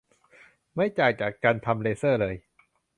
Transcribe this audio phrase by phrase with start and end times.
[0.75, 2.35] ไม่ต่างจากการทำเลเซอร์เลย